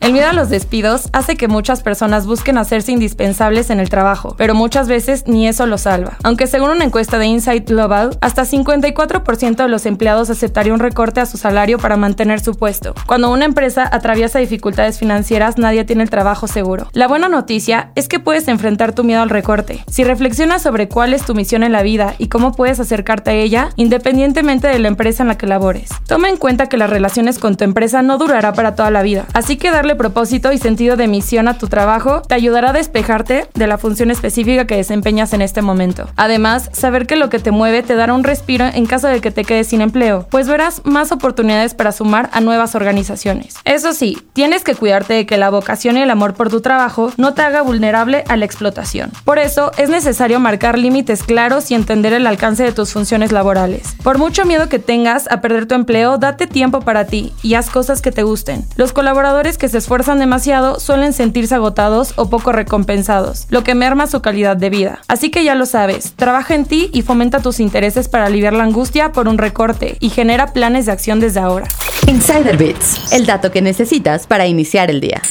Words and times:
El 0.00 0.12
miedo 0.12 0.28
a 0.28 0.32
los 0.32 0.48
despidos 0.48 1.08
hace 1.12 1.36
que 1.36 1.48
muchas 1.48 1.82
personas 1.82 2.24
busquen 2.24 2.56
hacerse 2.56 2.92
indispensables 2.92 3.68
en 3.68 3.80
el 3.80 3.90
trabajo, 3.90 4.36
pero 4.38 4.54
muchas 4.54 4.86
veces 4.86 5.24
ni 5.26 5.48
eso 5.48 5.66
lo 5.66 5.76
salva. 5.76 6.16
Aunque 6.22 6.46
según 6.46 6.70
una 6.70 6.84
encuesta 6.84 7.18
de 7.18 7.26
Insight 7.26 7.68
Global, 7.68 8.16
hasta 8.20 8.44
54% 8.44 9.56
de 9.56 9.68
los 9.68 9.86
empleados 9.86 10.30
aceptaría 10.30 10.72
un 10.72 10.78
recorte 10.78 11.20
a 11.20 11.26
su 11.26 11.36
salario 11.36 11.78
para 11.78 11.96
mantener 11.96 12.38
su 12.38 12.54
puesto. 12.54 12.94
Cuando 13.06 13.30
una 13.30 13.44
empresa 13.44 13.88
atraviesa 13.90 14.38
dificultades 14.38 14.98
financieras, 14.98 15.58
nadie 15.58 15.84
tiene 15.84 16.04
el 16.04 16.10
trabajo 16.10 16.46
seguro. 16.46 16.86
La 16.92 17.08
buena 17.08 17.28
noticia 17.28 17.90
es 17.96 18.06
que 18.06 18.20
puedes 18.20 18.46
enfrentar 18.46 18.94
tu 18.94 19.02
miedo 19.02 19.20
al 19.20 19.30
recorte. 19.30 19.84
Si 19.88 20.04
reflexionas 20.04 20.62
sobre 20.62 20.88
cuál 20.88 21.12
es 21.12 21.24
tu 21.24 21.34
misión 21.34 21.64
en 21.64 21.72
la 21.72 21.82
vida 21.82 22.14
y 22.18 22.28
cómo 22.28 22.52
puedes 22.52 22.78
acercarte 22.78 23.30
a 23.30 23.34
ella, 23.34 23.70
independientemente 23.74 24.68
de 24.68 24.78
la 24.78 24.88
empresa 24.88 25.24
en 25.24 25.28
la 25.28 25.36
que 25.36 25.46
labores. 25.46 25.90
Toma 26.06 26.28
en 26.28 26.36
cuenta 26.36 26.68
que 26.68 26.76
las 26.76 26.88
relaciones 26.88 27.38
con 27.38 27.56
tu 27.56 27.64
empresa 27.64 28.02
no 28.02 28.16
durará 28.16 28.52
para 28.52 28.76
toda 28.76 28.90
la 28.90 29.02
vida, 29.02 29.26
así 29.34 29.56
que 29.56 29.70
darle 29.70 29.87
propósito 29.94 30.52
y 30.52 30.58
sentido 30.58 30.96
de 30.96 31.08
misión 31.08 31.48
a 31.48 31.58
tu 31.58 31.68
trabajo 31.68 32.22
te 32.22 32.34
ayudará 32.34 32.70
a 32.70 32.72
despejarte 32.72 33.48
de 33.54 33.66
la 33.66 33.78
función 33.78 34.10
específica 34.10 34.66
que 34.66 34.76
desempeñas 34.76 35.32
en 35.32 35.42
este 35.42 35.62
momento. 35.62 36.08
Además, 36.16 36.70
saber 36.72 37.06
que 37.06 37.16
lo 37.16 37.30
que 37.30 37.38
te 37.38 37.50
mueve 37.50 37.82
te 37.82 37.94
dará 37.94 38.14
un 38.14 38.24
respiro 38.24 38.66
en 38.66 38.86
caso 38.86 39.08
de 39.08 39.20
que 39.20 39.30
te 39.30 39.44
quedes 39.44 39.68
sin 39.68 39.80
empleo, 39.80 40.26
pues 40.30 40.48
verás 40.48 40.82
más 40.84 41.12
oportunidades 41.12 41.74
para 41.74 41.92
sumar 41.92 42.30
a 42.32 42.40
nuevas 42.40 42.74
organizaciones. 42.74 43.56
Eso 43.64 43.92
sí, 43.92 44.18
tienes 44.32 44.64
que 44.64 44.74
cuidarte 44.74 45.14
de 45.14 45.26
que 45.26 45.36
la 45.36 45.50
vocación 45.50 45.96
y 45.96 46.02
el 46.02 46.10
amor 46.10 46.34
por 46.34 46.50
tu 46.50 46.60
trabajo 46.60 47.12
no 47.16 47.34
te 47.34 47.42
haga 47.42 47.62
vulnerable 47.62 48.24
a 48.28 48.36
la 48.36 48.44
explotación. 48.44 49.10
Por 49.24 49.38
eso, 49.38 49.72
es 49.78 49.90
necesario 49.90 50.40
marcar 50.40 50.78
límites 50.78 51.22
claros 51.22 51.70
y 51.70 51.74
entender 51.74 52.12
el 52.12 52.26
alcance 52.26 52.64
de 52.64 52.72
tus 52.72 52.92
funciones 52.92 53.32
laborales. 53.32 53.94
Por 54.02 54.18
mucho 54.18 54.44
miedo 54.44 54.68
que 54.68 54.78
tengas 54.78 55.30
a 55.30 55.40
perder 55.40 55.66
tu 55.66 55.74
empleo, 55.74 56.18
date 56.18 56.46
tiempo 56.46 56.80
para 56.80 57.06
ti 57.06 57.32
y 57.42 57.54
haz 57.54 57.70
cosas 57.70 58.02
que 58.02 58.12
te 58.12 58.22
gusten. 58.22 58.64
Los 58.76 58.92
colaboradores 58.92 59.58
que 59.58 59.68
se 59.78 59.84
esfuerzan 59.84 60.18
demasiado 60.18 60.80
suelen 60.80 61.12
sentirse 61.12 61.54
agotados 61.54 62.12
o 62.16 62.28
poco 62.28 62.50
recompensados, 62.50 63.46
lo 63.48 63.62
que 63.62 63.76
merma 63.76 64.08
su 64.08 64.20
calidad 64.20 64.56
de 64.56 64.70
vida. 64.70 64.98
Así 65.06 65.30
que 65.30 65.44
ya 65.44 65.54
lo 65.54 65.66
sabes, 65.66 66.14
trabaja 66.16 66.56
en 66.56 66.64
ti 66.64 66.90
y 66.92 67.02
fomenta 67.02 67.38
tus 67.38 67.60
intereses 67.60 68.08
para 68.08 68.26
aliviar 68.26 68.54
la 68.54 68.64
angustia 68.64 69.12
por 69.12 69.28
un 69.28 69.38
recorte 69.38 69.96
y 70.00 70.10
genera 70.10 70.52
planes 70.52 70.86
de 70.86 70.92
acción 70.92 71.20
desde 71.20 71.38
ahora. 71.38 71.68
Insider 72.08 72.56
Bits, 72.56 73.12
el 73.12 73.24
dato 73.24 73.52
que 73.52 73.62
necesitas 73.62 74.26
para 74.26 74.48
iniciar 74.48 74.90
el 74.90 75.00
día. 75.00 75.22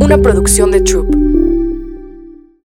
Una 0.00 0.18
producción 0.18 0.70
de 0.70 0.80
Troop. 0.80 1.23